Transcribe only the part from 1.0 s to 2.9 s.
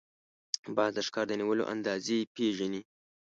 ښکار د نیولو اندازې پېژني